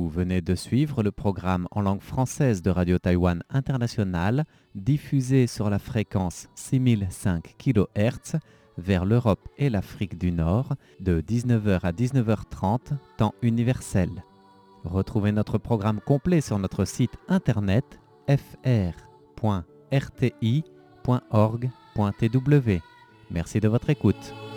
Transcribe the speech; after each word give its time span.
Vous 0.00 0.08
venez 0.08 0.40
de 0.40 0.54
suivre 0.54 1.02
le 1.02 1.10
programme 1.10 1.68
en 1.72 1.82
langue 1.82 2.00
française 2.00 2.62
de 2.62 2.70
Radio 2.70 2.98
Taïwan 2.98 3.42
International, 3.50 4.46
diffusé 4.74 5.46
sur 5.46 5.68
la 5.68 5.78
fréquence 5.78 6.48
6005 6.54 7.54
kHz 7.58 8.38
vers 8.78 9.04
l'Europe 9.04 9.46
et 9.58 9.68
l'Afrique 9.68 10.16
du 10.16 10.32
Nord 10.32 10.72
de 11.00 11.20
19h 11.20 11.80
à 11.82 11.92
19h30, 11.92 12.96
temps 13.18 13.34
universel. 13.42 14.08
Retrouvez 14.84 15.32
notre 15.32 15.58
programme 15.58 16.00
complet 16.00 16.40
sur 16.40 16.58
notre 16.58 16.86
site 16.86 17.18
internet 17.28 18.00
fr.rti.org.tw. 18.26 19.50
Merci 23.30 23.60
de 23.60 23.68
votre 23.68 23.90
écoute. 23.90 24.49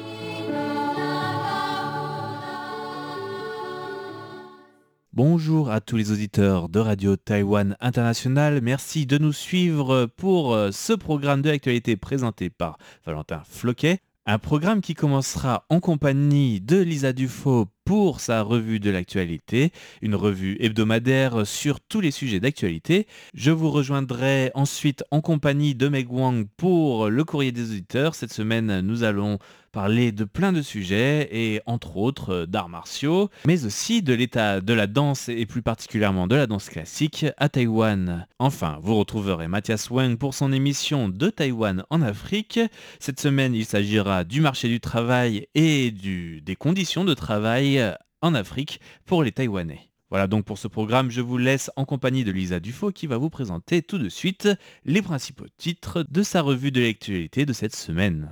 Bonjour 5.16 5.70
à 5.70 5.80
tous 5.80 5.96
les 5.96 6.12
auditeurs 6.12 6.70
de 6.70 6.80
Radio 6.80 7.16
Taïwan 7.16 7.78
International. 7.80 8.62
Merci 8.64 9.06
de 9.06 9.20
nous 9.20 9.32
suivre 9.32 10.08
pour 10.08 10.56
euh, 10.56 10.72
ce 10.72 10.92
programme 10.92 11.44
de 11.44 11.52
l'actualité 11.52 11.96
présenté 11.96 12.50
par 12.50 12.80
Valentin 13.06 13.44
Floquet. 13.48 14.00
Un 14.26 14.40
programme 14.40 14.82
qui 14.82 14.96
commencera 14.96 15.68
en 15.70 15.80
compagnie 15.80 16.62
de 16.62 16.82
Lisa 16.82 17.14
Dufaux 17.14 17.68
pour 17.86 18.20
sa 18.20 18.42
revue 18.42 18.80
de 18.80 18.90
l'actualité, 18.90 19.72
une 20.02 20.16
revue 20.16 20.58
hebdomadaire 20.60 21.46
sur 21.46 21.80
tous 21.80 22.02
les 22.02 22.12
sujets 22.12 22.40
d'actualité. 22.40 23.08
Je 23.34 23.52
vous 23.52 23.72
rejoindrai 23.72 24.52
ensuite 24.54 25.04
en 25.12 25.22
compagnie 25.22 25.76
de 25.76 25.88
Meg 25.88 26.12
Wang 26.12 26.48
pour 26.58 27.10
le 27.10 27.24
courrier 27.24 27.52
des 27.52 27.72
auditeurs. 27.72 28.16
Cette 28.16 28.34
semaine, 28.34 28.82
nous 28.82 29.04
allons 29.04 29.40
parler 29.74 30.12
de 30.12 30.24
plein 30.24 30.54
de 30.54 30.62
sujets 30.62 31.28
et 31.32 31.60
entre 31.66 31.98
autres 31.98 32.46
d'arts 32.46 32.70
martiaux, 32.70 33.30
mais 33.46 33.66
aussi 33.66 34.04
de 34.04 34.14
l'état 34.14 34.62
de 34.62 34.74
la 34.74 34.86
danse 34.86 35.30
et 35.30 35.48
plus 35.48 35.64
particulièrement 35.64 36.28
de 36.28 36.36
la 36.36 36.46
danse 36.46 36.70
classique 36.70 37.26
à 37.38 37.50
Taïwan. 37.50 38.28
Enfin, 38.38 38.78
vous 38.84 38.96
retrouverez 38.96 39.48
Mathias 39.48 39.90
Wang 39.90 40.16
pour 40.16 40.36
son 40.36 40.54
émission 40.54 41.10
de 41.10 41.30
Taïwan 41.30 41.84
en 41.90 42.04
Afrique. 42.04 42.60
Cette 43.00 43.20
semaine, 43.20 43.56
il 43.56 43.66
s'agira 43.66 44.24
du 44.24 44.42
marché 44.42 44.68
du 44.68 44.80
travail 44.80 45.48
et 45.56 45.90
des 45.90 46.56
conditions 46.56 47.04
de 47.04 47.16
travail 47.16 47.73
en 48.22 48.34
Afrique 48.34 48.80
pour 49.06 49.24
les 49.24 49.32
Taïwanais. 49.32 49.90
Voilà 50.10 50.28
donc 50.28 50.46
pour 50.46 50.60
ce 50.60 50.68
programme, 50.68 51.10
je 51.10 51.22
vous 51.22 51.40
laisse 51.40 51.72
en 51.76 51.86
compagnie 51.86 52.24
de 52.24 52.32
Lisa 52.32 52.60
Dufaux 52.60 52.92
qui 52.92 53.08
va 53.08 53.18
vous 53.18 53.32
présenter 53.32 53.82
tout 53.82 53.98
de 53.98 54.10
suite 54.10 54.48
les 54.86 55.02
principaux 55.02 55.48
titres 55.58 56.06
de 56.08 56.22
sa 56.22 56.42
revue 56.42 56.72
de 56.72 56.82
l'actualité 56.82 57.48
de 57.48 57.54
cette 57.54 57.76
semaine. 57.76 58.30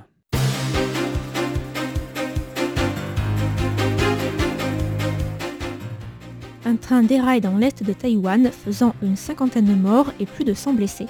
Un 6.66 6.76
train 6.76 7.02
déraille 7.02 7.42
dans 7.42 7.58
l'est 7.58 7.84
de 7.84 7.94
Taïwan, 7.94 8.52
faisant 8.52 8.96
une 9.02 9.16
cinquantaine 9.16 9.66
de 9.66 9.74
morts 9.74 10.14
et 10.20 10.28
plus 10.28 10.46
de 10.46 10.54
100 10.54 10.76
blessés. 10.76 11.08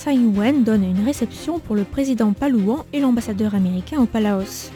Tsai 0.00 0.14
Ing-wen 0.14 0.64
donne 0.64 0.82
une 0.82 1.04
réception 1.04 1.58
pour 1.58 1.76
le 1.76 1.84
président 1.84 2.32
Palouan 2.32 2.86
et 2.94 3.00
l'ambassadeur 3.00 3.54
américain 3.54 4.00
au 4.00 4.06
Palaos. 4.06 4.70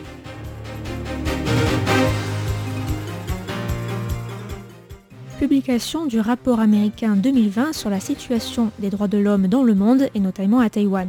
Publication 5.39 6.05
du 6.05 6.20
rapport 6.20 6.61
américain 6.61 7.17
2020 7.17 7.72
sur 7.72 7.89
la 7.89 8.00
situation 8.00 8.70
des 8.80 8.91
droits 8.91 9.08
de 9.08 9.17
l'homme 9.17 9.48
dans 9.48 9.62
le 9.62 9.75
monde 9.75 10.11
et 10.14 10.20
notamment 10.20 10.61
à 10.61 10.69
Taïwan. 10.69 11.08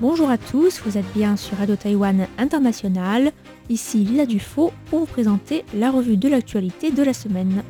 Bonjour 0.00 0.30
à 0.30 0.36
tous, 0.36 0.80
vous 0.84 0.98
êtes 0.98 1.12
bien 1.14 1.36
sur 1.36 1.58
Radio 1.58 1.76
Taïwan 1.76 2.26
International. 2.38 3.30
Ici 3.68 3.98
Lila 3.98 4.26
Dufaux 4.26 4.72
pour 4.86 4.98
vous 4.98 5.06
présenter 5.06 5.64
la 5.74 5.92
revue 5.92 6.16
de 6.16 6.28
l'actualité 6.28 6.90
de 6.90 7.04
la 7.04 7.12
semaine. 7.12 7.62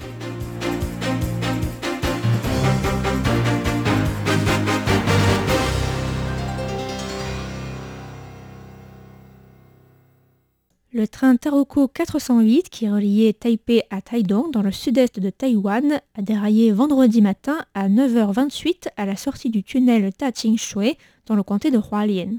Le 10.98 11.06
train 11.06 11.36
Taroko 11.36 11.86
408 11.86 12.70
qui 12.70 12.88
reliait 12.88 13.32
Taipei 13.32 13.84
à 13.88 14.02
Taidong 14.02 14.50
dans 14.50 14.62
le 14.62 14.72
sud-est 14.72 15.20
de 15.20 15.30
Taïwan 15.30 16.00
a 16.16 16.22
déraillé 16.22 16.72
vendredi 16.72 17.22
matin 17.22 17.64
à 17.72 17.88
9h28 17.88 18.88
à 18.96 19.06
la 19.06 19.14
sortie 19.14 19.48
du 19.48 19.62
tunnel 19.62 20.10
Shui 20.56 20.98
dans 21.26 21.36
le 21.36 21.44
comté 21.44 21.70
de 21.70 21.78
Hualien. 21.78 22.38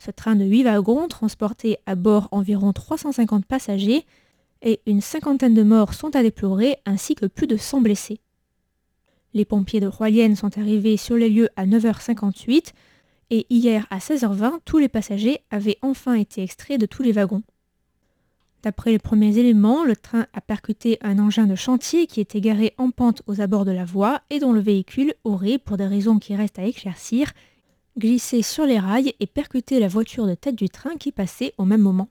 Ce 0.00 0.10
train 0.10 0.34
de 0.34 0.44
8 0.44 0.64
wagons 0.64 1.06
transportait 1.06 1.78
à 1.86 1.94
bord 1.94 2.26
environ 2.32 2.72
350 2.72 3.46
passagers 3.46 4.04
et 4.60 4.80
une 4.86 5.00
cinquantaine 5.00 5.54
de 5.54 5.62
morts 5.62 5.94
sont 5.94 6.16
à 6.16 6.24
déplorer 6.24 6.78
ainsi 6.84 7.14
que 7.14 7.26
plus 7.26 7.46
de 7.46 7.56
100 7.56 7.82
blessés. 7.82 8.18
Les 9.34 9.44
pompiers 9.44 9.78
de 9.78 9.88
Hualien 9.88 10.34
sont 10.34 10.58
arrivés 10.58 10.96
sur 10.96 11.14
les 11.14 11.30
lieux 11.30 11.48
à 11.54 11.64
9h58 11.64 12.72
et 13.30 13.46
hier 13.50 13.86
à 13.90 13.98
16h20, 13.98 14.62
tous 14.64 14.78
les 14.78 14.88
passagers 14.88 15.38
avaient 15.52 15.78
enfin 15.80 16.14
été 16.14 16.42
extraits 16.42 16.80
de 16.80 16.86
tous 16.86 17.04
les 17.04 17.12
wagons. 17.12 17.44
D'après 18.62 18.90
les 18.90 18.98
premiers 18.98 19.38
éléments, 19.38 19.84
le 19.84 19.94
train 19.94 20.26
a 20.32 20.40
percuté 20.40 20.98
un 21.00 21.20
engin 21.20 21.46
de 21.46 21.54
chantier 21.54 22.08
qui 22.08 22.20
était 22.20 22.40
garé 22.40 22.74
en 22.76 22.90
pente 22.90 23.22
aux 23.26 23.40
abords 23.40 23.64
de 23.64 23.70
la 23.70 23.84
voie 23.84 24.22
et 24.30 24.40
dont 24.40 24.52
le 24.52 24.60
véhicule 24.60 25.14
aurait, 25.22 25.58
pour 25.58 25.76
des 25.76 25.86
raisons 25.86 26.18
qui 26.18 26.34
restent 26.34 26.58
à 26.58 26.64
éclaircir, 26.64 27.32
glissé 27.96 28.42
sur 28.42 28.66
les 28.66 28.78
rails 28.78 29.14
et 29.20 29.26
percuté 29.26 29.78
la 29.78 29.88
voiture 29.88 30.26
de 30.26 30.34
tête 30.34 30.56
du 30.56 30.68
train 30.68 30.96
qui 30.96 31.12
passait 31.12 31.54
au 31.56 31.64
même 31.64 31.82
moment. 31.82 32.08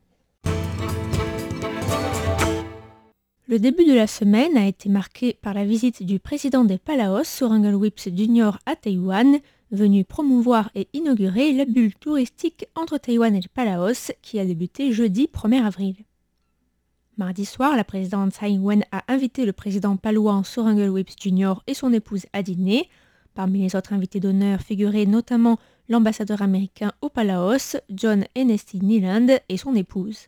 Le 3.49 3.59
début 3.59 3.85
de 3.85 3.93
la 3.93 4.07
semaine 4.07 4.57
a 4.57 4.67
été 4.67 4.89
marqué 4.89 5.37
par 5.41 5.53
la 5.53 5.65
visite 5.65 6.03
du 6.03 6.19
président 6.19 6.65
des 6.65 6.77
Palaos, 6.77 7.23
Sorangal 7.23 7.75
Whips 7.75 8.09
Jr. 8.13 8.51
à 8.65 8.75
Taïwan, 8.75 9.39
venu 9.71 10.03
promouvoir 10.03 10.69
et 10.75 10.87
inaugurer 10.93 11.53
la 11.53 11.65
bulle 11.65 11.93
touristique 11.95 12.65
entre 12.75 12.97
Taïwan 12.97 13.35
et 13.35 13.41
le 13.41 13.49
Palaos 13.53 14.11
qui 14.21 14.39
a 14.39 14.45
débuté 14.45 14.91
jeudi 14.91 15.29
1er 15.33 15.63
avril. 15.63 15.95
Mardi 17.17 17.45
soir, 17.45 17.75
la 17.75 17.83
présidente 17.83 18.33
Tsai 18.33 18.51
Ing-wen 18.51 18.83
a 18.91 19.03
invité 19.07 19.45
le 19.47 19.51
président 19.51 19.97
palouan 19.97 20.43
Sorangal 20.43 20.91
Whips 20.91 21.15
Jr. 21.19 21.53
et 21.65 21.73
son 21.73 21.91
épouse 21.91 22.27
à 22.31 22.43
dîner. 22.43 22.89
Parmi 23.33 23.63
les 23.63 23.75
autres 23.75 23.93
invités 23.93 24.19
d'honneur 24.19 24.61
figuraient 24.61 25.07
notamment 25.07 25.57
l'ambassadeur 25.89 26.43
américain 26.43 26.91
au 27.01 27.09
Palaos, 27.09 27.77
John 27.89 28.25
Ernestine 28.35 28.87
Neeland, 28.87 29.39
et 29.49 29.57
son 29.57 29.73
épouse. 29.73 30.27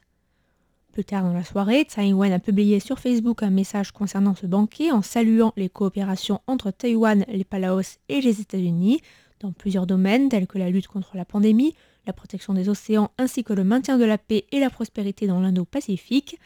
Plus 0.91 1.05
tard 1.05 1.21
dans 1.21 1.33
la 1.33 1.43
soirée, 1.43 1.83
Tsai 1.83 2.07
Ing-wen 2.07 2.33
a 2.33 2.39
publié 2.39 2.79
sur 2.79 2.97
Facebook 2.97 3.43
un 3.43 3.51
message 3.51 3.91
concernant 3.91 4.33
ce 4.33 4.47
banquet 4.47 4.91
en 4.91 5.03
saluant 5.03 5.53
les 5.57 5.69
coopérations 5.69 6.41
entre 6.47 6.71
Taïwan, 6.71 7.23
les 7.27 7.43
Palaos 7.43 7.99
et 8.09 8.19
les 8.19 8.41
États-Unis 8.41 9.01
dans 9.41 9.51
plusieurs 9.51 9.85
domaines 9.85 10.29
tels 10.29 10.47
que 10.47 10.57
la 10.57 10.71
lutte 10.71 10.87
contre 10.87 11.15
la 11.15 11.23
pandémie, 11.23 11.75
la 12.07 12.13
protection 12.13 12.55
des 12.55 12.67
océans 12.67 13.11
ainsi 13.19 13.43
que 13.43 13.53
le 13.53 13.63
maintien 13.63 13.99
de 13.99 14.05
la 14.05 14.17
paix 14.17 14.45
et 14.51 14.59
la 14.59 14.71
prospérité 14.71 15.27
dans 15.27 15.39
l'Indo-Pacifique. 15.39 16.39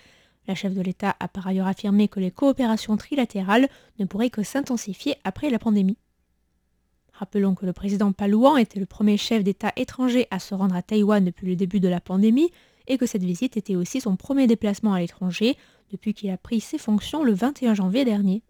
La 0.48 0.56
chef 0.56 0.74
de 0.74 0.82
l'État 0.82 1.16
a 1.20 1.28
par 1.28 1.48
ailleurs 1.48 1.68
affirmé 1.68 2.08
que 2.08 2.20
les 2.20 2.32
coopérations 2.32 2.98
trilatérales 2.98 3.70
ne 4.00 4.06
pourraient 4.06 4.30
que 4.30 4.44
s'intensifier 4.44 5.16
après 5.24 5.50
la 5.50 5.60
pandémie. 5.60 5.98
Rappelons 7.14 7.56
que 7.56 7.66
le 7.66 7.74
président 7.74 8.12
Palouan 8.12 8.58
était 8.58 8.80
le 8.80 8.86
premier 8.86 9.18
chef 9.18 9.44
d'État 9.44 9.72
étranger 9.76 10.28
à 10.32 10.40
se 10.40 10.56
rendre 10.56 10.76
à 10.76 10.82
Taïwan 10.82 11.24
depuis 11.24 11.48
le 11.48 11.56
début 11.56 11.80
de 11.80 11.88
la 11.88 12.02
pandémie 12.02 12.52
et 12.88 12.98
que 12.98 13.06
cette 13.06 13.24
visite 13.24 13.56
était 13.56 13.76
aussi 13.76 14.02
son 14.02 14.16
premier 14.18 14.48
déplacement 14.48 14.94
à 14.94 15.00
l'étranger 15.00 15.56
depuis 15.92 16.14
qu'il 16.14 16.32
a 16.32 16.38
pris 16.38 16.60
ses 16.60 16.78
fonctions 16.78 17.24
le 17.24 17.34
21 17.34 17.76
janvier 17.76 18.04
dernier. 18.04 18.42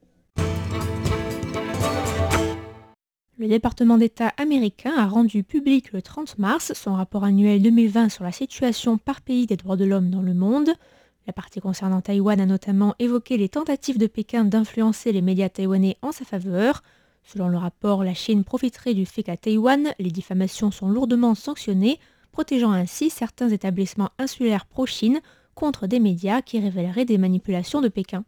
Le 3.37 3.47
département 3.47 3.97
d'État 3.97 4.31
américain 4.37 4.93
a 4.97 5.07
rendu 5.07 5.43
public 5.43 5.91
le 5.91 6.01
30 6.01 6.37
mars 6.37 6.71
son 6.73 6.93
rapport 6.93 7.25
annuel 7.25 7.61
2020 7.61 8.09
sur 8.09 8.23
la 8.23 8.31
situation 8.31 8.97
par 8.97 9.21
pays 9.21 9.45
des 9.45 9.57
droits 9.57 9.75
de 9.75 9.85
l'homme 9.85 10.09
dans 10.09 10.21
le 10.21 10.33
monde. 10.33 10.71
La 11.25 11.31
partie 11.31 11.61
concernant 11.61 12.01
Taïwan 12.01 12.41
a 12.41 12.45
notamment 12.45 12.95
évoqué 12.99 13.37
les 13.37 13.47
tentatives 13.47 13.97
de 13.97 14.07
Pékin 14.07 14.43
d'influencer 14.43 15.13
les 15.13 15.21
médias 15.21 15.47
taïwanais 15.47 15.97
en 16.01 16.11
sa 16.11 16.25
faveur. 16.25 16.83
Selon 17.23 17.47
le 17.47 17.57
rapport, 17.57 18.03
la 18.03 18.13
Chine 18.13 18.43
profiterait 18.43 18.93
du 18.93 19.05
fait 19.05 19.23
qu'à 19.23 19.37
Taïwan, 19.37 19.93
les 19.99 20.11
diffamations 20.11 20.69
sont 20.69 20.89
lourdement 20.89 21.33
sanctionnées, 21.33 21.97
protégeant 22.33 22.73
ainsi 22.73 23.09
certains 23.09 23.49
établissements 23.49 24.09
insulaires 24.17 24.65
pro-Chine 24.65 25.21
contre 25.55 25.87
des 25.87 25.99
médias 25.99 26.41
qui 26.41 26.59
révéleraient 26.59 27.05
des 27.05 27.17
manipulations 27.17 27.79
de 27.79 27.87
Pékin. 27.87 28.25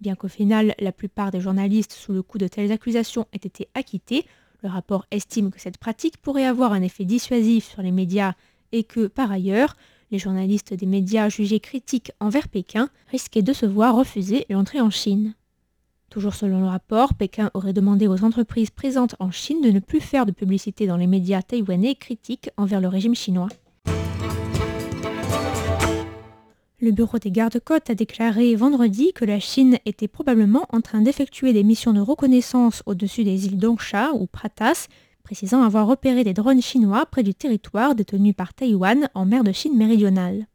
Bien 0.00 0.16
qu'au 0.16 0.28
final, 0.28 0.74
la 0.80 0.90
plupart 0.90 1.30
des 1.30 1.40
journalistes 1.40 1.92
sous 1.92 2.12
le 2.12 2.22
coup 2.22 2.38
de 2.38 2.48
telles 2.48 2.72
accusations 2.72 3.26
aient 3.32 3.36
été 3.36 3.68
acquittés, 3.74 4.26
le 4.64 4.68
rapport 4.68 5.06
estime 5.12 5.52
que 5.52 5.60
cette 5.60 5.78
pratique 5.78 6.16
pourrait 6.16 6.46
avoir 6.46 6.72
un 6.72 6.82
effet 6.82 7.04
dissuasif 7.04 7.70
sur 7.70 7.82
les 7.82 7.92
médias 7.92 8.32
et 8.72 8.82
que, 8.82 9.06
par 9.06 9.30
ailleurs, 9.30 9.76
les 10.10 10.18
journalistes 10.18 10.74
des 10.74 10.86
médias 10.86 11.28
jugés 11.28 11.60
critiques 11.60 12.12
envers 12.20 12.48
Pékin 12.48 12.88
risquaient 13.10 13.42
de 13.42 13.52
se 13.52 13.66
voir 13.66 13.96
refuser 13.96 14.46
l'entrée 14.48 14.80
en 14.80 14.90
Chine. 14.90 15.34
Toujours 16.10 16.34
selon 16.34 16.60
le 16.60 16.66
rapport, 16.66 17.14
Pékin 17.14 17.50
aurait 17.52 17.74
demandé 17.74 18.08
aux 18.08 18.24
entreprises 18.24 18.70
présentes 18.70 19.14
en 19.18 19.30
Chine 19.30 19.60
de 19.60 19.70
ne 19.70 19.80
plus 19.80 20.00
faire 20.00 20.24
de 20.24 20.32
publicité 20.32 20.86
dans 20.86 20.96
les 20.96 21.06
médias 21.06 21.42
taïwanais 21.42 21.96
critiques 21.96 22.50
envers 22.56 22.80
le 22.80 22.88
régime 22.88 23.14
chinois. 23.14 23.48
Le 26.80 26.92
bureau 26.92 27.18
des 27.18 27.32
gardes-côtes 27.32 27.90
a 27.90 27.96
déclaré 27.96 28.54
vendredi 28.54 29.12
que 29.12 29.24
la 29.24 29.40
Chine 29.40 29.78
était 29.84 30.06
probablement 30.06 30.64
en 30.70 30.80
train 30.80 31.00
d'effectuer 31.00 31.52
des 31.52 31.64
missions 31.64 31.92
de 31.92 32.00
reconnaissance 32.00 32.84
au-dessus 32.86 33.24
des 33.24 33.46
îles 33.46 33.58
Dongsha 33.58 34.12
ou 34.14 34.26
Pratas, 34.26 34.86
précisant 35.28 35.62
avoir 35.62 35.86
repéré 35.86 36.24
des 36.24 36.32
drones 36.32 36.62
chinois 36.62 37.04
près 37.04 37.22
du 37.22 37.34
territoire 37.34 37.94
détenu 37.94 38.32
par 38.32 38.54
Taïwan 38.54 39.10
en 39.12 39.26
mer 39.26 39.44
de 39.44 39.52
Chine 39.52 39.76
méridionale. 39.76 40.46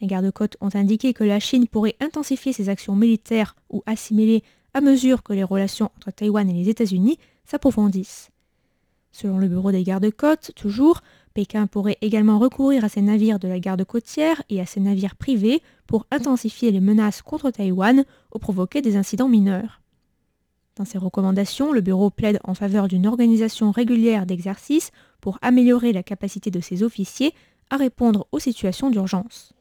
Les 0.00 0.06
gardes-côtes 0.06 0.56
ont 0.62 0.74
indiqué 0.74 1.12
que 1.12 1.24
la 1.24 1.40
Chine 1.40 1.68
pourrait 1.68 1.96
intensifier 2.00 2.54
ses 2.54 2.70
actions 2.70 2.96
militaires 2.96 3.54
ou 3.68 3.82
assimilées 3.84 4.42
à 4.72 4.80
mesure 4.80 5.22
que 5.22 5.34
les 5.34 5.44
relations 5.44 5.90
entre 5.98 6.10
Taïwan 6.10 6.48
et 6.48 6.54
les 6.54 6.70
États-Unis 6.70 7.18
s'approfondissent. 7.44 8.30
Selon 9.12 9.36
le 9.36 9.48
bureau 9.48 9.72
des 9.72 9.82
gardes-côtes, 9.82 10.52
toujours, 10.56 11.02
Pékin 11.34 11.66
pourrait 11.66 11.98
également 12.00 12.38
recourir 12.38 12.82
à 12.82 12.88
ses 12.88 13.02
navires 13.02 13.38
de 13.38 13.48
la 13.48 13.60
garde 13.60 13.84
côtière 13.84 14.42
et 14.48 14.62
à 14.62 14.64
ses 14.64 14.80
navires 14.80 15.16
privés 15.16 15.60
pour 15.86 16.06
intensifier 16.10 16.70
les 16.70 16.80
menaces 16.80 17.20
contre 17.20 17.50
Taïwan 17.50 18.06
ou 18.34 18.38
provoquer 18.38 18.80
des 18.80 18.96
incidents 18.96 19.28
mineurs. 19.28 19.79
Dans 20.76 20.84
ses 20.84 20.98
recommandations, 20.98 21.72
le 21.72 21.80
Bureau 21.80 22.10
plaide 22.10 22.38
en 22.44 22.54
faveur 22.54 22.88
d'une 22.88 23.06
organisation 23.06 23.70
régulière 23.70 24.26
d'exercice 24.26 24.92
pour 25.20 25.38
améliorer 25.42 25.92
la 25.92 26.02
capacité 26.02 26.50
de 26.50 26.60
ses 26.60 26.82
officiers 26.82 27.34
à 27.70 27.76
répondre 27.76 28.26
aux 28.32 28.38
situations 28.38 28.90
d'urgence. 28.90 29.52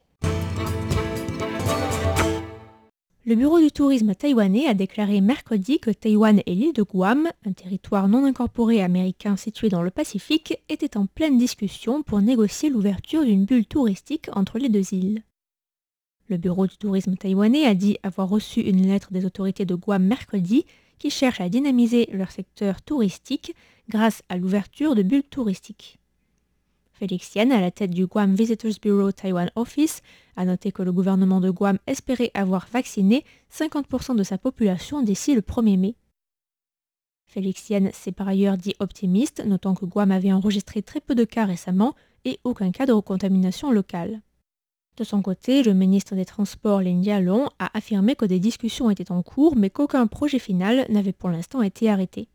Le 3.26 3.36
Bureau 3.36 3.60
du 3.60 3.72
tourisme 3.72 4.16
taïwanais 4.16 4.66
a 4.66 4.74
déclaré 4.74 5.22
mercredi 5.22 5.80
que 5.80 5.92
Taïwan 5.92 6.42
et 6.48 6.56
l'île 6.56 6.74
de 6.74 6.82
Guam, 6.82 7.30
un 7.46 7.52
territoire 7.52 8.08
non 8.08 8.26
incorporé 8.26 8.82
américain 8.82 9.36
situé 9.36 9.70
dans 9.70 9.84
le 9.84 9.92
Pacifique, 9.92 10.58
étaient 10.68 10.98
en 10.98 11.06
pleine 11.06 11.38
discussion 11.38 12.02
pour 12.02 12.22
négocier 12.22 12.72
l'ouverture 12.72 13.24
d'une 13.24 13.46
bulle 13.46 13.68
touristique 13.68 14.30
entre 14.34 14.58
les 14.58 14.70
deux 14.70 14.96
îles. 14.96 15.22
Le 16.28 16.38
Bureau 16.38 16.66
du 16.66 16.78
tourisme 16.78 17.18
taïwanais 17.18 17.66
a 17.66 17.76
dit 17.76 17.98
avoir 18.02 18.30
reçu 18.30 18.62
une 18.62 18.88
lettre 18.88 19.12
des 19.12 19.26
autorités 19.26 19.66
de 19.66 19.76
Guam 19.76 20.04
mercredi 20.04 20.66
qui 21.00 21.10
cherchent 21.10 21.42
à 21.42 21.50
dynamiser 21.50 22.08
leur 22.12 22.32
secteur 22.32 22.82
touristique 22.82 23.56
grâce 23.90 24.22
à 24.30 24.38
l'ouverture 24.38 24.94
de 24.94 25.02
bulles 25.02 25.24
touristiques. 25.24 25.98
Félix 26.92 27.34
Yen, 27.34 27.54
à 27.54 27.62
la 27.62 27.72
tête 27.72 27.92
du 27.92 28.08
Guam 28.08 28.36
Visitors 28.36 28.74
Bureau 28.82 29.14
Taiwan 29.14 29.50
Office, 29.56 30.02
a 30.36 30.44
noté 30.44 30.74
que 30.74 30.84
le 30.84 30.92
gouvernement 30.92 31.40
de 31.40 31.50
Guam 31.50 31.80
espérait 31.88 32.32
avoir 32.34 32.68
vacciné 32.68 33.24
50% 33.54 34.18
de 34.18 34.24
sa 34.24 34.38
population 34.38 35.02
d'ici 35.02 35.34
le 35.34 35.42
1er 35.42 35.78
mai. 35.78 35.96
Félix 37.28 37.70
Yen 37.70 37.90
s'est 37.94 38.12
par 38.12 38.28
ailleurs 38.28 38.58
dit 38.58 38.76
optimiste, 38.80 39.46
notant 39.46 39.76
que 39.76 39.86
Guam 39.86 40.12
avait 40.12 40.34
enregistré 40.34 40.82
très 40.82 41.00
peu 41.00 41.16
de 41.16 41.24
cas 41.24 41.46
récemment 41.46 41.96
et 42.26 42.40
aucun 42.44 42.72
cas 42.72 42.86
de 42.86 42.92
recontamination 42.92 43.72
locale. 43.72 44.22
De 45.00 45.06
son 45.06 45.22
côté, 45.22 45.64
le 45.64 45.74
ministre 45.74 46.14
des 46.14 46.26
Transports, 46.26 46.82
Lin 46.82 47.02
Yalong, 47.02 47.48
a 47.58 47.70
affirmé 47.74 48.16
que 48.16 48.26
des 48.26 48.42
discussions 48.42 48.90
étaient 48.90 49.14
en 49.14 49.24
cours, 49.24 49.56
mais 49.56 49.70
qu'aucun 49.70 50.06
projet 50.08 50.40
final 50.40 50.86
n'avait 50.90 51.14
pour 51.14 51.30
l'instant 51.30 51.62
été 51.62 51.90
arrêté. 51.90 52.28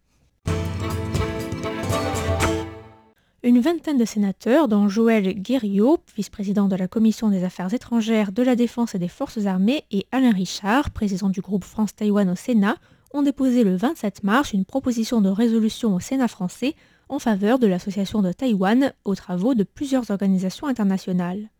Une 3.43 3.61
vingtaine 3.61 3.99
de 3.99 4.07
sénateurs, 4.07 4.69
dont 4.69 4.89
Joël 4.89 5.35
Guerriot, 5.35 5.99
vice-président 6.17 6.67
de 6.67 6.77
la 6.77 6.89
Commission 6.89 7.29
des 7.29 7.45
Affaires 7.45 7.75
étrangères, 7.75 8.33
de 8.33 8.43
la 8.43 8.57
Défense 8.57 8.95
et 8.95 8.99
des 8.99 9.09
Forces 9.09 9.45
armées, 9.45 9.85
et 9.91 10.07
Alain 10.11 10.33
Richard, 10.33 10.91
président 10.91 11.29
du 11.29 11.43
groupe 11.43 11.65
France-Taïwan 11.65 12.31
au 12.31 12.35
Sénat, 12.35 12.77
ont 13.13 13.21
déposé 13.21 13.63
le 13.63 13.77
27 13.77 14.25
mars 14.25 14.55
une 14.55 14.65
proposition 14.65 15.21
de 15.21 15.29
résolution 15.29 15.95
au 15.95 16.01
Sénat 16.01 16.29
français 16.29 16.77
en 17.11 17.19
faveur 17.19 17.59
de 17.59 17.67
l'association 17.67 18.23
de 18.23 18.33
Taïwan 18.33 18.95
aux 19.05 19.15
travaux 19.15 19.55
de 19.55 19.65
plusieurs 19.65 20.11
organisations 20.11 20.67
internationales. 20.67 21.51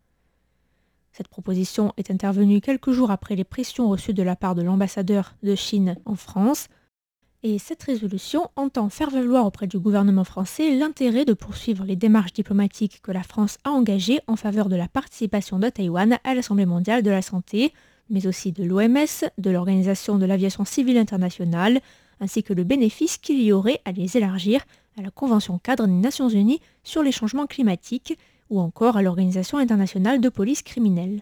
Cette 1.15 1.29
proposition 1.29 1.93
est 1.95 2.11
intervenue 2.11 2.59
quelques 2.59 2.91
jours 2.91 3.09
après 3.09 3.37
les 3.37 3.45
pressions 3.45 3.87
reçues 3.87 4.13
de 4.13 4.21
la 4.21 4.35
part 4.35 4.53
de 4.53 4.61
l'ambassadeur 4.61 5.35
de 5.43 5.55
Chine 5.55 5.95
en 6.03 6.15
France, 6.15 6.67
et 7.41 7.57
cette 7.57 7.83
résolution 7.83 8.49
entend 8.57 8.89
faire 8.89 9.11
valoir 9.11 9.45
auprès 9.45 9.65
du 9.65 9.79
gouvernement 9.79 10.25
français 10.25 10.75
l'intérêt 10.75 11.23
de 11.23 11.31
poursuivre 11.31 11.85
les 11.85 11.95
démarches 11.95 12.33
diplomatiques 12.33 12.99
que 13.01 13.13
la 13.13 13.23
France 13.23 13.59
a 13.63 13.69
engagées 13.69 14.19
en 14.27 14.35
faveur 14.35 14.67
de 14.67 14.75
la 14.75 14.89
participation 14.89 15.57
de 15.57 15.69
Taïwan 15.69 16.19
à 16.25 16.35
l'Assemblée 16.35 16.65
mondiale 16.65 17.01
de 17.01 17.11
la 17.11 17.21
santé, 17.21 17.71
mais 18.09 18.27
aussi 18.27 18.51
de 18.51 18.65
l'OMS, 18.65 19.29
de 19.37 19.49
l'Organisation 19.51 20.17
de 20.17 20.25
l'aviation 20.25 20.65
civile 20.65 20.97
internationale, 20.97 21.79
ainsi 22.19 22.43
que 22.43 22.51
le 22.51 22.65
bénéfice 22.65 23.17
qu'il 23.17 23.41
y 23.41 23.53
aurait 23.53 23.79
à 23.85 23.93
les 23.93 24.17
élargir 24.17 24.65
à 24.97 25.01
la 25.01 25.11
Convention 25.11 25.59
cadre 25.59 25.87
des 25.87 25.93
Nations 25.93 26.27
Unies 26.27 26.59
sur 26.83 27.03
les 27.03 27.13
changements 27.13 27.47
climatiques 27.47 28.17
ou 28.49 28.59
encore 28.59 28.97
à 28.97 29.01
l'Organisation 29.01 29.57
internationale 29.57 30.21
de 30.21 30.29
police 30.29 30.61
criminelle. 30.61 31.21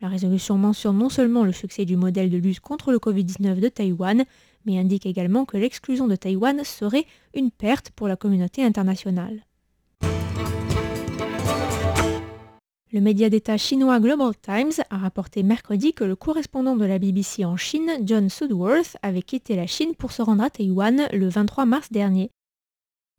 La 0.00 0.08
résolution 0.08 0.58
mentionne 0.58 0.98
non 0.98 1.08
seulement 1.08 1.44
le 1.44 1.52
succès 1.52 1.84
du 1.84 1.96
modèle 1.96 2.28
de 2.28 2.36
lutte 2.36 2.60
contre 2.60 2.90
le 2.90 2.98
Covid-19 2.98 3.60
de 3.60 3.68
Taïwan, 3.68 4.24
mais 4.66 4.78
indique 4.78 5.06
également 5.06 5.44
que 5.44 5.56
l'exclusion 5.56 6.08
de 6.08 6.16
Taïwan 6.16 6.64
serait 6.64 7.06
une 7.34 7.52
perte 7.52 7.90
pour 7.90 8.08
la 8.08 8.16
communauté 8.16 8.64
internationale. 8.64 9.44
Le 12.94 13.00
média 13.00 13.30
d'État 13.30 13.56
chinois 13.56 14.00
Global 14.00 14.32
Times 14.42 14.84
a 14.90 14.98
rapporté 14.98 15.42
mercredi 15.42 15.94
que 15.94 16.04
le 16.04 16.14
correspondant 16.14 16.76
de 16.76 16.84
la 16.84 16.98
BBC 16.98 17.44
en 17.44 17.56
Chine, 17.56 17.90
John 18.02 18.28
Sudworth, 18.28 18.98
avait 19.00 19.22
quitté 19.22 19.56
la 19.56 19.66
Chine 19.66 19.94
pour 19.94 20.12
se 20.12 20.20
rendre 20.20 20.42
à 20.42 20.50
Taïwan 20.50 21.08
le 21.10 21.28
23 21.28 21.64
mars 21.64 21.90
dernier. 21.90 22.30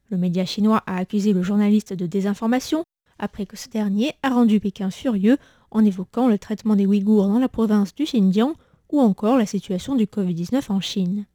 Le 0.10 0.18
média 0.18 0.46
chinois 0.46 0.84
a 0.86 0.98
accusé 0.98 1.34
le 1.34 1.44
journaliste 1.44 1.94
de 1.94 2.06
désinformation 2.06 2.84
après 3.20 3.46
que 3.46 3.58
ce 3.58 3.70
dernier 3.70 4.14
a 4.22 4.30
rendu 4.30 4.60
Pékin 4.60 4.92
furieux 4.92 5.38
en 5.72 5.84
évoquant 5.86 6.28
le 6.28 6.38
traitement 6.38 6.76
des 6.76 6.86
Ouïghours 6.86 7.28
dans 7.28 7.40
la 7.40 7.50
province 7.50 7.96
du 7.96 8.04
Xinjiang 8.04 8.54
ou 8.92 9.00
encore 9.00 9.38
la 9.38 9.46
situation 9.46 9.96
du 9.96 10.06
Covid-19 10.06 10.72
en 10.72 10.82
Chine. 10.82 11.26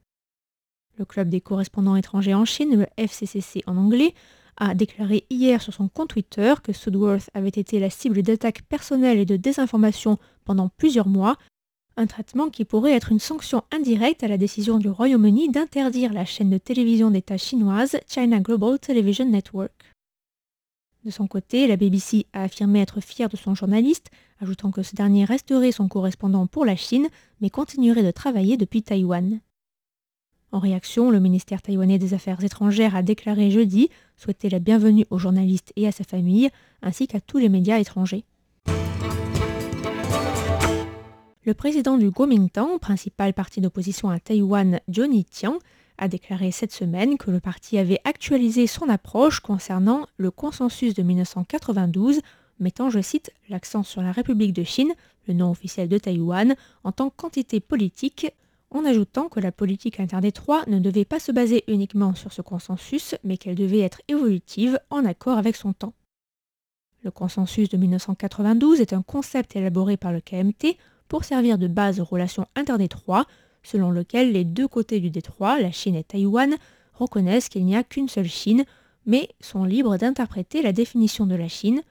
Le 0.97 1.05
club 1.05 1.29
des 1.29 1.41
correspondants 1.41 1.97
étrangers 1.97 2.35
en 2.35 2.45
Chine, 2.45 2.77
le 2.77 2.87
FCCC 2.97 3.63
en 3.67 3.77
anglais, 3.77 4.15
a 4.57 4.75
déclaré 4.75 5.25
hier 5.31 5.63
sur 5.63 5.73
son 5.73 5.89
compte 5.89 6.11
Twitter 6.11 6.55
que 6.63 6.73
Sudworth 6.73 7.31
avait 7.35 7.49
été 7.49 7.79
la 7.79 7.91
cible 7.91 8.23
d'attaques 8.23 8.63
personnelles 8.63 9.19
et 9.19 9.25
de 9.25 9.37
désinformation 9.37 10.19
pendant 10.45 10.69
plusieurs 10.69 11.07
mois, 11.07 11.37
un 11.99 12.07
traitement 12.07 12.49
qui 12.49 12.65
pourrait 12.65 12.93
être 12.93 13.11
une 13.11 13.19
sanction 13.19 13.65
indirecte 13.73 14.23
à 14.23 14.29
la 14.29 14.39
décision 14.39 14.79
du 14.79 14.89
Royaume-Uni 14.89 15.51
d'interdire 15.51 16.13
la 16.13 16.25
chaîne 16.25 16.49
de 16.49 16.57
télévision 16.57 17.11
d'État 17.11 17.37
chinoise 17.37 17.99
China 18.09 18.39
Global 18.39 18.79
Television 18.79 19.25
Network. 19.25 19.73
De 21.05 21.11
son 21.11 21.27
côté, 21.27 21.67
la 21.67 21.77
BBC 21.77 22.27
a 22.33 22.45
affirmé 22.45 22.81
être 22.81 23.01
fière 23.01 23.29
de 23.29 23.37
son 23.37 23.55
journaliste, 23.55 24.11
ajoutant 24.41 24.71
que 24.71 24.85
ce 24.85 24.95
dernier 24.95 25.25
resterait 25.25 25.73
son 25.73 25.89
correspondant 25.89 26.47
pour 26.47 26.65
la 26.65 26.77
Chine, 26.77 27.09
mais 27.41 27.51
continuerait 27.51 28.05
de 28.05 28.13
travailler 28.13 28.57
depuis 28.57 28.83
Taïwan. 28.83 29.41
En 30.53 30.61
réaction, 30.61 31.11
le 31.11 31.19
ministère 31.19 31.63
taïwanais 31.63 31.99
des 31.99 32.15
Affaires 32.15 32.43
étrangères 32.45 32.95
a 32.95 33.03
déclaré 33.03 33.51
jeudi 33.51 33.91
souhaiter 34.17 34.49
la 34.49 34.61
bienvenue 34.61 35.07
aux 35.11 35.19
journalistes 35.19 35.73
et 35.75 35.89
à 35.89 35.93
sa 35.93 36.05
famille, 36.05 36.49
ainsi 36.81 37.09
qu'à 37.09 37.21
tous 37.21 37.39
les 37.39 37.49
médias 37.49 37.81
étrangers. 37.81 38.25
Le 41.49 41.55
président 41.55 41.97
du 41.97 42.13
Kuomintang, 42.13 42.79
principal 42.79 43.33
parti 43.33 43.63
d'opposition 43.63 44.11
à 44.11 44.21
Taïwan, 44.21 44.81
Johnny 44.87 45.25
Tian, 45.25 45.59
a 45.97 46.07
déclaré 46.07 46.51
cette 46.51 46.75
semaine 46.75 47.17
que 47.17 47.31
le 47.31 47.41
parti 47.41 47.79
avait 47.79 48.03
actualisé 48.05 48.67
son 48.67 48.91
approche 48.91 49.41
concernant 49.41 50.07
le 50.19 50.31
consensus 50.31 50.93
de 50.93 51.03
1992, 51.03 52.21
mettant, 52.61 52.91
je 52.91 53.01
cite, 53.01 53.33
l'accent 53.49 53.83
sur 53.83 54.03
la 54.03 54.13
République 54.13 54.53
de 54.53 54.63
Chine, 54.63 54.93
le 55.27 55.33
nom 55.33 55.51
officiel 55.51 55.89
de 55.89 55.97
Taïwan, 55.97 56.55
en 56.85 56.93
tant 56.93 57.09
qu'entité 57.09 57.61
politique 57.61 58.31
en 58.71 58.85
ajoutant 58.85 59.31
que 59.31 59.41
la 59.41 59.51
politique 59.51 60.01
interdétroit 60.01 60.65
ne 60.67 60.79
devait 60.79 61.07
pas 61.07 61.19
se 61.19 61.33
baser 61.33 61.65
uniquement 61.67 62.15
sur 62.15 62.31
ce 62.31 62.43
consensus, 62.43 63.15
mais 63.25 63.39
qu'elle 63.39 63.55
devait 63.55 63.81
être 63.81 64.03
évolutive 64.09 64.79
en 64.91 65.03
accord 65.07 65.39
avec 65.39 65.57
son 65.57 65.73
temps. 65.73 65.95
Le 67.05 67.11
consensus 67.11 67.71
de 67.71 67.79
1992 67.79 68.83
est 68.83 68.93
un 68.93 69.01
concept 69.01 69.57
élaboré 69.57 69.97
par 69.97 70.13
le 70.13 70.21
KMT 70.21 70.77
pour 71.09 71.25
servir 71.25 71.59
de 71.59 71.67
base 71.67 72.01
aux 72.01 72.05
relations 72.05 72.47
interdétroits, 72.55 73.27
selon 73.63 73.91
lequel 73.91 74.33
les 74.33 74.45
deux 74.45 74.69
côtés 74.69 75.01
du 75.01 75.11
détroit, 75.11 75.61
la 75.61 75.73
Chine 75.73 75.97
et 75.97 76.05
Taïwan, 76.05 76.57
reconnaissent 76.95 77.49
qu'il 77.49 77.65
n'y 77.65 77.77
a 77.77 77.85
qu'une 77.85 78.09
seule 78.09 78.29
Chine, 78.29 78.65
mais 79.07 79.29
sont 79.41 79.65
libres 79.65 79.97
d'interpréter 79.97 80.63
la 80.63 80.73
définition 80.73 81.27
de 81.27 81.35
la 81.35 81.49
Chine, 81.49 81.83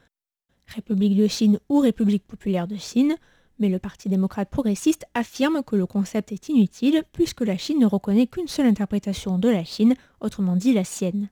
République 0.68 1.16
de 1.16 1.28
Chine 1.28 1.60
ou 1.70 1.80
République 1.80 2.26
populaire 2.26 2.68
de 2.68 2.76
Chine, 2.76 3.16
mais 3.60 3.70
le 3.70 3.80
Parti 3.80 4.10
démocrate 4.10 4.50
progressiste 4.50 5.06
affirme 5.14 5.64
que 5.64 5.76
le 5.76 5.86
concept 5.86 6.32
est 6.32 6.50
inutile 6.50 7.04
puisque 7.12 7.42
la 7.42 7.58
Chine 7.58 7.80
ne 7.80 7.86
reconnaît 7.86 8.28
qu'une 8.28 8.48
seule 8.48 8.68
interprétation 8.68 9.40
de 9.40 9.50
la 9.50 9.64
Chine, 9.64 9.96
autrement 10.22 10.56
dit 10.56 10.74
la 10.74 10.84
sienne. 10.84 11.30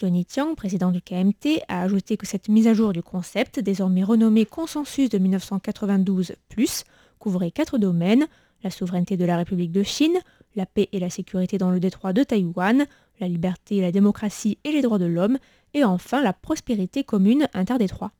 Johnny 0.00 0.24
Tiang, 0.24 0.54
président 0.54 0.90
du 0.90 1.02
KMT, 1.02 1.62
a 1.68 1.82
ajouté 1.82 2.16
que 2.16 2.24
cette 2.24 2.48
mise 2.48 2.66
à 2.66 2.72
jour 2.72 2.94
du 2.94 3.02
concept, 3.02 3.60
désormais 3.60 4.02
renommé 4.02 4.46
Consensus 4.46 5.10
de 5.10 5.18
1992 5.18 6.32
couvrait 7.18 7.50
quatre 7.50 7.76
domaines 7.76 8.26
la 8.62 8.70
souveraineté 8.70 9.18
de 9.18 9.26
la 9.26 9.36
République 9.36 9.72
de 9.72 9.82
Chine, 9.82 10.18
la 10.56 10.64
paix 10.64 10.88
et 10.92 11.00
la 11.00 11.10
sécurité 11.10 11.58
dans 11.58 11.70
le 11.70 11.80
détroit 11.80 12.14
de 12.14 12.22
Taïwan, 12.22 12.86
la 13.20 13.28
liberté, 13.28 13.82
la 13.82 13.92
démocratie 13.92 14.56
et 14.64 14.72
les 14.72 14.80
droits 14.80 14.98
de 14.98 15.04
l'homme, 15.04 15.38
et 15.74 15.84
enfin 15.84 16.22
la 16.22 16.32
prospérité 16.32 17.04
commune 17.04 17.48
interdétroit. 17.52 18.12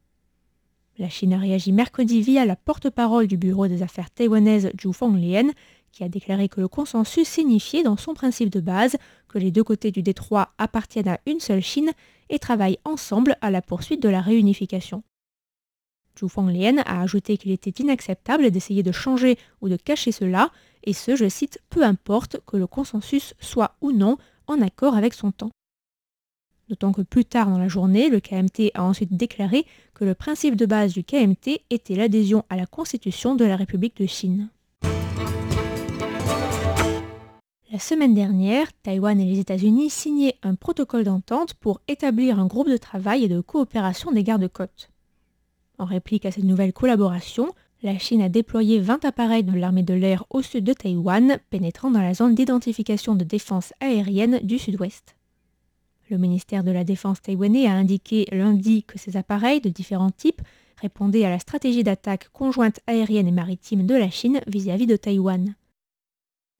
La 0.99 1.09
Chine 1.09 1.33
a 1.33 1.39
réagi 1.39 1.73
mercredi 1.73 2.21
via 2.21 2.45
la 2.45 2.57
porte-parole 2.57 3.27
du 3.27 3.39
bureau 3.39 3.69
des 3.69 3.83
affaires 3.83 4.11
taïwanaises 4.11 4.71
Zhu 4.79 4.93
Fonglien, 4.93 5.49
qui 5.93 6.05
a 6.05 6.09
déclaré 6.09 6.49
que 6.49 6.61
le 6.61 6.69
consensus 6.69 7.29
signifiait 7.29 7.83
dans 7.83 7.97
son 7.97 8.15
principe 8.15 8.51
de 8.51 8.61
base 8.61 8.97
que 9.29 9.39
les 9.39 9.51
deux 9.51 9.65
côtés 9.65 9.91
du 9.91 10.03
détroit 10.03 10.53
appartiennent 10.59 11.09
à 11.09 11.21
une 11.27 11.41
seule 11.41 11.63
Chine 11.63 11.91
et 12.29 12.39
travaillent 12.39 12.79
ensemble 12.85 13.37
à 13.41 13.51
la 13.51 13.63
poursuite 13.63 14.03
de 14.03 14.09
la 14.09 14.21
réunification. 14.21 15.03
Zhu 16.19 16.29
Fonglien 16.29 16.79
a 16.79 17.01
ajouté 17.01 17.37
qu'il 17.37 17.51
était 17.51 17.83
inacceptable 17.83 18.51
d'essayer 18.51 18.83
de 18.83 18.93
changer 18.93 19.39
ou 19.61 19.69
de 19.69 19.77
cacher 19.77 20.13
cela, 20.13 20.51
et 20.85 20.93
ce, 20.93 21.17
je 21.17 21.29
cite, 21.29 21.61
peu 21.71 21.83
importe 21.83 22.41
que 22.47 22.57
le 22.57 22.67
consensus 22.67 23.35
soit 23.41 23.77
ou 23.81 23.93
non 23.93 24.19
en 24.47 24.61
accord 24.61 24.97
avec 24.97 25.15
son 25.15 25.33
temps. 25.33 25.51
D'autant 26.69 26.93
que 26.93 27.03
plus 27.03 27.25
tard 27.25 27.51
dans 27.51 27.59
la 27.59 27.69
journée, 27.69 28.09
le 28.09 28.21
KMT 28.21 28.71
a 28.75 28.85
ensuite 28.85 29.17
déclaré 29.17 29.67
que 29.93 30.05
le 30.05 30.15
principe 30.15 30.55
de 30.55 30.67
base 30.67 30.93
du 30.93 31.03
KMT 31.03 31.63
était 31.69 31.97
l'adhésion 31.97 32.45
à 32.49 32.57
la 32.57 32.67
Constitution 32.67 33.35
de 33.35 33.45
la 33.45 33.57
République 33.57 33.97
de 33.97 34.07
Chine. 34.07 34.51
La 37.73 37.79
semaine 37.79 38.15
dernière, 38.15 38.67
Taïwan 38.83 39.21
et 39.21 39.25
les 39.25 39.39
États-Unis 39.39 39.91
signaient 39.91 40.35
un 40.43 40.57
protocole 40.57 41.05
d'entente 41.05 41.55
pour 41.55 41.81
établir 41.87 42.41
un 42.41 42.47
groupe 42.47 42.69
de 42.69 42.77
travail 42.77 43.23
et 43.23 43.29
de 43.29 43.41
coopération 43.41 44.11
des 44.11 44.25
gardes-côtes. 44.25 44.91
En 45.79 45.85
réplique 45.85 46.27
à 46.27 46.33
cette 46.33 46.43
nouvelle 46.43 46.73
collaboration, 46.73 47.55
la 47.85 47.97
Chine 47.97 48.23
a 48.23 48.29
déployé 48.29 48.81
20 48.81 49.05
appareils 49.05 49.45
de 49.45 49.57
l'armée 49.57 49.85
de 49.85 49.95
l'air 49.95 50.25
au 50.31 50.43
sud 50.43 50.65
de 50.65 50.73
Taïwan, 50.73 51.39
pénétrant 51.51 51.93
dans 51.93 52.03
la 52.03 52.13
zone 52.13 52.35
d'identification 52.35 53.15
de 53.15 53.23
défense 53.23 53.73
aérienne 53.79 54.41
du 54.43 54.59
sud-ouest. 54.59 55.15
Le 56.11 56.19
ministère 56.19 56.65
de 56.65 56.73
la 56.73 56.83
Défense 56.83 57.23
taïwanais 57.23 57.69
a 57.69 57.75
indiqué 57.75 58.27
lundi 58.33 58.83
que 58.83 58.99
ces 58.99 59.17
appareils 59.17 59.61
de 59.61 59.69
différents 59.69 60.11
types 60.11 60.43
répondaient 60.81 61.25
à 61.25 61.31
la 61.31 61.39
stratégie 61.39 61.85
d'attaque 61.85 62.31
conjointe 62.33 62.81
aérienne 62.89 63.29
et 63.29 63.33
maritime 63.33 63.87
de 63.87 63.95
la 63.95 64.11
Chine 64.11 64.41
vis-à-vis 64.49 64.89
de 64.89 64.97
Taïwan. 64.97 65.55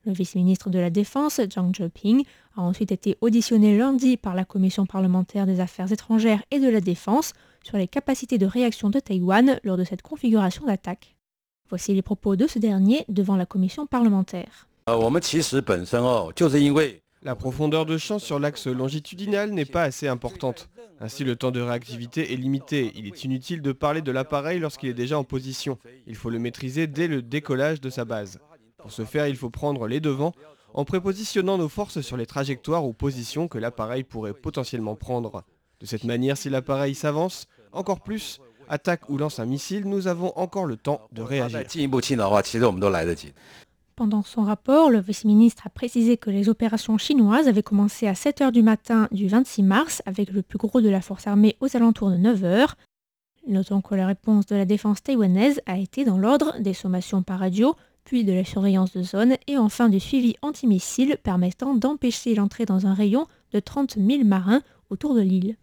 Le 0.07 0.13
vice-ministre 0.13 0.71
de 0.71 0.79
la 0.79 0.89
Défense, 0.89 1.41
Zhang 1.51 1.75
Zheping, 1.75 2.25
a 2.57 2.63
ensuite 2.63 2.91
été 2.91 3.19
auditionné 3.21 3.77
lundi 3.77 4.17
par 4.17 4.35
la 4.35 4.47
Commission 4.47 4.87
parlementaire 4.87 5.47
des 5.47 5.61
affaires 5.61 5.93
étrangères 5.93 6.43
et 6.51 6.59
de 6.59 6.69
la 6.69 6.81
défense 6.81 7.35
sur 7.63 7.77
les 7.77 7.87
capacités 7.87 8.39
de 8.39 8.47
réaction 8.47 8.89
de 8.89 8.99
Taïwan 8.99 9.61
lors 9.63 9.77
de 9.77 9.85
cette 9.85 10.01
configuration 10.01 10.65
d'attaque. 10.65 11.17
Voici 11.69 11.95
les 11.95 12.03
propos 12.03 12.35
de 12.35 12.47
ce 12.47 12.59
dernier 12.59 13.05
devant 13.09 13.37
la 13.37 13.45
commission 13.45 13.87
parlementaire. 13.87 14.69
La 17.23 17.37
profondeur 17.37 17.85
de 17.85 17.99
champ 17.99 18.19
sur 18.19 18.39
l'axe 18.39 18.67
longitudinal 18.67 19.51
n'est 19.51 19.67
pas 19.67 19.83
assez 19.83 20.09
importante. 20.09 20.71
Ainsi, 21.01 21.23
le 21.23 21.37
temps 21.37 21.51
de 21.51 21.61
réactivité 21.61 22.33
est 22.33 22.37
limité. 22.37 22.93
Il 22.95 23.07
est 23.07 23.25
inutile 23.25 23.61
de 23.61 23.73
parler 23.73 24.01
de 24.01 24.11
l'appareil 24.11 24.59
lorsqu'il 24.59 24.89
est 24.89 24.95
déjà 24.95 25.19
en 25.19 25.25
position. 25.25 25.79
Il 26.07 26.17
faut 26.17 26.31
le 26.31 26.39
maîtriser 26.39 26.87
dès 26.87 27.09
le 27.09 27.21
décollage 27.21 27.83
de 27.83 27.91
sa 27.91 28.07
base. 28.07 28.41
Pour 28.83 28.93
ce 28.93 29.05
faire, 29.05 29.27
il 29.27 29.37
faut 29.37 29.51
prendre 29.51 29.87
les 29.87 30.01
devants 30.01 30.33
en 30.75 30.85
prépositionnant 30.85 31.59
nos 31.59 31.69
forces 31.69 32.01
sur 32.01 32.17
les 32.17 32.27
trajectoires 32.27 32.85
ou 32.85 32.93
positions 32.93 33.49
que 33.49 33.59
l'appareil 33.59 34.05
pourrait 34.05 34.35
potentiellement 34.35 34.95
prendre. 34.95 35.45
De 35.81 35.87
cette 35.87 36.05
manière, 36.05 36.37
si 36.37 36.51
l'appareil 36.51 36.95
s'avance, 36.95 37.47
encore 37.73 38.01
plus, 38.01 38.41
attaque 38.69 39.09
ou 39.09 39.19
lance 39.19 39.41
un 39.41 39.47
missile, 39.47 39.85
nous 39.87 40.07
avons 40.07 40.33
encore 40.37 40.67
le 40.67 40.77
temps 40.77 41.01
de 41.13 41.23
réagir. 41.23 41.65
Pendant 43.97 44.23
son 44.23 44.43
rapport, 44.43 44.91
le 44.91 45.01
vice-ministre 45.01 45.67
a 45.67 45.71
précisé 45.71 46.17
que 46.17 46.31
les 46.31 46.49
opérations 46.49 46.97
chinoises 46.97 47.49
avaient 47.49 47.63
commencé 47.63 48.07
à 48.07 48.15
7h 48.15 48.51
du 48.51 48.63
matin 48.63 49.09
du 49.13 49.29
26 49.29 49.63
mars 49.63 50.03
avec 50.07 50.31
le 50.31 50.43
plus 50.43 50.57
gros 50.57 50.81
de 50.81 50.89
la 50.89 51.03
force 51.03 51.27
armée 51.27 51.57
aux 51.61 51.77
alentours 51.77 52.11
de 52.11 52.17
9h. 52.17 52.69
Notons 53.47 53.81
que 53.81 53.95
la 53.95 54.07
réponse 54.07 54.47
de 54.47 54.57
la 54.57 54.65
défense 54.65 55.03
taïwanaise 55.03 55.61
a 55.67 55.77
été 55.77 56.05
dans 56.05 56.19
l'ordre 56.19 56.55
des 56.61 56.73
sommations 56.73 57.23
par 57.23 57.41
radio, 57.41 57.75
puis 58.11 58.25
de 58.25 58.33
la 58.33 58.45
surveillance 58.45 58.93
de 58.93 59.05
zone 59.05 59.37
et 59.47 59.57
enfin 59.57 59.89
du 59.89 60.01
suivi 60.01 60.35
antimissile 60.43 61.17
permettant 61.23 61.77
d'empêcher 61.77 62.35
l'entrée 62.35 62.65
dans 62.65 62.89
un 62.89 62.93
rayon 62.93 63.29
de 63.53 63.61
30 63.61 63.99
000 64.05 64.25
marins 64.25 64.63
autour 64.91 65.15
de 65.15 65.21
l'île. 65.21 65.57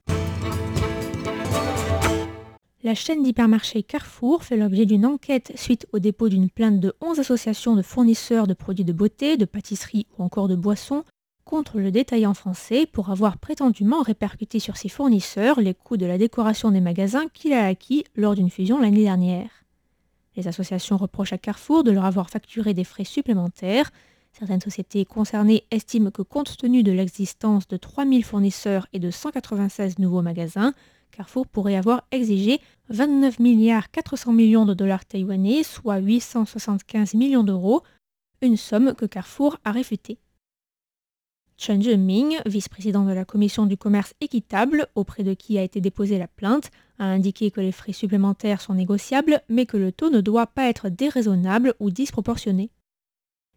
La 2.85 2.95
chaîne 2.95 3.21
d'hypermarchés 3.21 3.83
Carrefour 3.83 4.45
fait 4.45 4.55
l'objet 4.55 4.85
d'une 4.85 5.05
enquête 5.05 5.51
suite 5.55 5.87
au 5.91 5.99
dépôt 5.99 6.29
d'une 6.29 6.49
plainte 6.49 6.79
de 6.79 6.93
11 7.01 7.19
associations 7.19 7.75
de 7.75 7.81
fournisseurs 7.81 8.47
de 8.47 8.53
produits 8.53 8.85
de 8.85 8.93
beauté, 8.93 9.35
de 9.35 9.43
pâtisserie 9.43 10.07
ou 10.17 10.23
encore 10.23 10.47
de 10.47 10.55
boissons 10.55 11.03
contre 11.43 11.79
le 11.79 11.91
détaillant 11.91 12.33
français 12.33 12.85
pour 12.85 13.09
avoir 13.09 13.39
prétendument 13.39 14.01
répercuté 14.03 14.59
sur 14.59 14.77
ses 14.77 14.87
fournisseurs 14.87 15.59
les 15.59 15.73
coûts 15.73 15.97
de 15.97 16.05
la 16.05 16.17
décoration 16.17 16.71
des 16.71 16.79
magasins 16.79 17.27
qu'il 17.33 17.51
a 17.51 17.65
acquis 17.65 18.05
lors 18.15 18.35
d'une 18.35 18.49
fusion 18.49 18.79
l'année 18.79 19.03
dernière. 19.03 19.66
Les 20.37 20.47
associations 20.47 20.97
reprochent 20.97 21.33
à 21.33 21.37
Carrefour 21.37 21.83
de 21.83 21.91
leur 21.91 22.05
avoir 22.05 22.29
facturé 22.29 22.75
des 22.75 22.83
frais 22.83 23.03
supplémentaires. 23.03 23.91
Certaines 24.31 24.61
sociétés 24.61 25.03
concernées 25.03 25.65
estiment 25.71 26.11
que 26.11 26.21
compte 26.21 26.57
tenu 26.57 26.83
de 26.83 26.91
l'existence 26.91 27.67
de 27.67 27.75
3000 27.75 28.23
fournisseurs 28.23 28.85
et 28.93 28.99
de 28.99 29.09
196 29.09 29.97
nouveaux 29.97 30.21
magasins, 30.21 30.73
Carrefour 31.11 31.47
pourrait 31.47 31.75
avoir 31.75 32.03
exigé 32.11 32.61
29 32.89 33.39
milliards 33.39 33.89
400 33.89 34.31
millions 34.33 34.65
de 34.65 34.75
dollars 34.75 35.05
taïwanais, 35.05 35.63
soit 35.63 35.97
875 35.97 37.15
millions 37.15 37.43
d'euros, 37.43 37.81
une 38.41 38.57
somme 38.57 38.93
que 38.93 39.07
Carrefour 39.07 39.57
a 39.65 39.71
réfutée. 39.71 40.19
Chen 41.57 41.81
Zheming, 41.81 42.37
vice-président 42.45 43.03
de 43.03 43.13
la 43.13 43.25
commission 43.25 43.65
du 43.65 43.77
commerce 43.77 44.13
équitable, 44.21 44.87
auprès 44.93 45.23
de 45.23 45.33
qui 45.33 45.57
a 45.57 45.63
été 45.63 45.81
déposée 45.81 46.19
la 46.19 46.27
plainte, 46.27 46.69
a 46.99 47.05
indiqué 47.05 47.49
que 47.49 47.61
les 47.61 47.71
frais 47.71 47.93
supplémentaires 47.93 48.61
sont 48.61 48.75
négociables, 48.75 49.41
mais 49.49 49.65
que 49.65 49.75
le 49.75 49.91
taux 49.91 50.11
ne 50.11 50.21
doit 50.21 50.45
pas 50.45 50.69
être 50.69 50.89
déraisonnable 50.89 51.73
ou 51.79 51.89
disproportionné. 51.89 52.69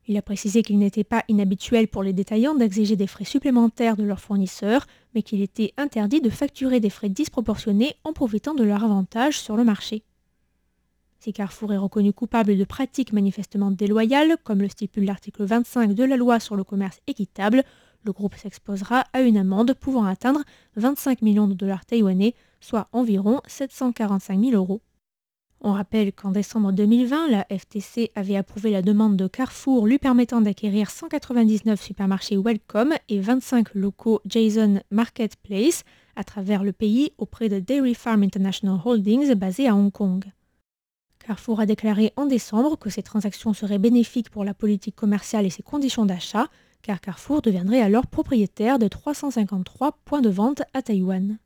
Il 0.09 0.17
a 0.17 0.23
précisé 0.23 0.63
qu'il 0.63 0.79
n'était 0.79 1.05
pas 1.05 1.25
inhabituel 1.29 1.89
pour 1.89 2.03
les 2.03 2.15
détaillants 2.15 2.55
d'exiger 2.55 2.97
des 2.97 3.07
frais 3.07 3.25
supplémentaires 3.25 3.97
de 3.97 4.03
leurs 4.03 4.19
fournisseurs, 4.19 4.87
mais 5.15 5.23
qu'il 5.23 5.43
était 5.43 5.75
interdit 5.77 6.23
de 6.23 6.31
facturer 6.31 6.81
des 6.81 6.91
frais 6.91 7.11
disproportionnés 7.11 7.97
en 8.05 8.15
profitant 8.15 8.55
de 8.55 8.65
leur 8.65 8.83
avantage 8.83 9.39
sur 9.39 9.57
le 9.57 9.65
marché. 9.65 10.05
Si 11.19 11.35
Carrefour 11.35 11.75
est 11.75 11.77
reconnu 11.77 12.15
coupable 12.15 12.57
de 12.57 12.65
pratiques 12.65 13.13
manifestement 13.13 13.71
déloyales, 13.71 14.39
comme 14.43 14.63
le 14.63 14.71
stipule 14.71 15.05
l'article 15.05 15.45
25 15.45 15.93
de 15.93 16.05
la 16.05 16.17
loi 16.17 16.41
sur 16.41 16.57
le 16.57 16.65
commerce 16.65 16.99
équitable, 17.07 17.63
le 18.05 18.13
groupe 18.13 18.35
s'exposera 18.37 19.05
à 19.13 19.21
une 19.21 19.37
amende 19.37 19.75
pouvant 19.75 20.05
atteindre 20.05 20.43
25 20.77 21.23
millions 21.23 21.49
de 21.49 21.55
dollars 21.55 21.85
taïwanais, 21.85 22.35
soit 22.61 22.89
environ 22.93 23.41
745 23.47 24.41
000 24.41 24.53
euros. 24.53 24.81
On 25.63 25.73
rappelle 25.73 26.15
qu'en 26.15 26.31
décembre 26.31 26.73
2020, 26.73 27.29
la 27.29 27.47
FTC 27.51 28.13
avait 28.15 28.37
approuvé 28.37 28.71
la 28.71 28.81
demande 28.81 29.17
de 29.17 29.27
Carrefour 29.27 29.87
lui 29.87 29.99
permettant 29.99 30.41
d'acquérir 30.41 30.91
199 30.91 31.83
supermarchés 31.83 32.39
Welcome 32.39 32.95
et 33.11 33.21
25 33.21 33.75
locaux 33.75 34.23
Jason 34.25 34.81
Marketplace 34.91 35.85
à 36.17 36.25
travers 36.25 36.65
le 36.65 36.73
pays 36.73 37.13
auprès 37.19 37.51
de 37.51 37.59
Dairy 37.59 37.95
Farm 37.95 38.23
International 38.23 38.81
Holdings 38.83 39.35
basé 39.35 39.69
à 39.69 39.77
Hong 39.77 39.93
Kong. 39.93 40.25
Carrefour 41.19 41.61
a 41.61 41.67
déclaré 41.67 42.15
en 42.17 42.25
décembre 42.25 42.79
que 42.79 42.89
ces 42.89 43.03
transactions 43.03 43.53
seraient 43.53 43.79
bénéfiques 43.79 44.31
pour 44.31 44.45
la 44.45 44.55
politique 44.55 44.97
commerciale 44.97 45.45
et 45.45 45.51
ses 45.51 45.63
conditions 45.63 46.07
d'achat, 46.07 46.49
car 46.83 47.01
Carrefour 47.01 47.43
deviendrait 47.43 47.83
alors 47.83 48.07
propriétaire 48.07 48.79
de 48.79 48.89
353 48.89 49.99
points 50.05 50.21
de 50.21 50.31
vente 50.31 50.63
à 50.75 50.83
Taïwan. 50.83 51.39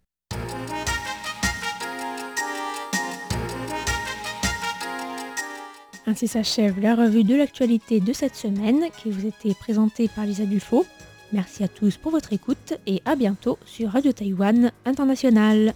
Ainsi 6.07 6.29
s'achève 6.29 6.81
la 6.81 6.95
revue 6.95 7.25
de 7.25 7.35
l'actualité 7.35 8.00
de 8.00 8.12
cette 8.12 8.37
semaine 8.37 8.85
qui 9.03 9.11
vous 9.11 9.26
était 9.26 9.55
présentée 9.55 10.09
par 10.14 10.26
Lisa 10.26 10.45
Dufaux. 10.45 10.85
Merci 11.33 11.64
à 11.64 11.69
tous 11.69 11.97
pour 11.97 12.12
votre 12.12 12.33
écoute 12.33 12.75
et 12.87 13.00
à 13.07 13.17
bientôt 13.17 13.59
sur 13.64 13.91
Radio 13.91 14.12
Taïwan 14.12 14.71
International. 14.85 15.73